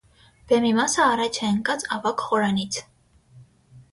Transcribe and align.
Բեմի 0.51 0.71
մասը 0.77 1.01
առաջ 1.07 1.37
է 1.47 1.51
ընկած 1.57 1.85
ավագ 1.97 2.25
խորանից։ 2.31 2.79